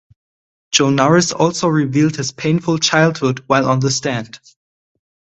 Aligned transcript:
Jonaris 0.73 1.31
also 1.31 1.67
revealed 1.67 2.15
his 2.15 2.31
painful 2.31 2.79
childhood 2.79 3.43
while 3.45 3.69
on 3.69 3.81
the 3.81 3.91
stand. 3.91 4.39